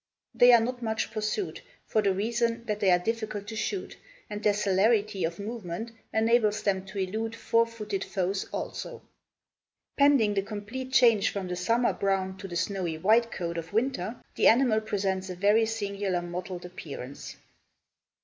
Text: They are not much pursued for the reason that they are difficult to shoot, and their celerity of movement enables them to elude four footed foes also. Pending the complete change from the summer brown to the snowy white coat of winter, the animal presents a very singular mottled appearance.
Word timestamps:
They 0.33 0.51
are 0.51 0.59
not 0.59 0.81
much 0.81 1.11
pursued 1.11 1.61
for 1.85 2.01
the 2.01 2.11
reason 2.11 2.65
that 2.65 2.79
they 2.79 2.89
are 2.89 2.97
difficult 2.97 3.45
to 3.49 3.55
shoot, 3.55 3.97
and 4.31 4.41
their 4.41 4.55
celerity 4.55 5.23
of 5.23 5.37
movement 5.37 5.91
enables 6.11 6.63
them 6.63 6.85
to 6.87 6.97
elude 6.97 7.35
four 7.35 7.67
footed 7.67 8.03
foes 8.03 8.45
also. 8.51 9.03
Pending 9.97 10.33
the 10.33 10.41
complete 10.41 10.91
change 10.91 11.29
from 11.29 11.47
the 11.49 11.55
summer 11.55 11.93
brown 11.93 12.35
to 12.37 12.47
the 12.47 12.55
snowy 12.55 12.97
white 12.97 13.31
coat 13.31 13.59
of 13.59 13.73
winter, 13.73 14.15
the 14.33 14.47
animal 14.47 14.81
presents 14.81 15.29
a 15.29 15.35
very 15.35 15.67
singular 15.67 16.23
mottled 16.23 16.65
appearance. 16.65 17.35